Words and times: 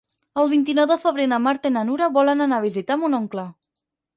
El 0.43 0.47
vint-i-nou 0.53 0.87
de 0.91 0.97
febrer 1.03 1.27
na 1.35 1.39
Marta 1.49 1.71
i 1.73 1.75
na 1.75 1.85
Nura 1.91 2.09
volen 2.17 2.41
anar 2.47 2.59
a 2.63 2.67
visitar 2.67 2.99
mon 3.05 3.19
oncle. 3.23 3.49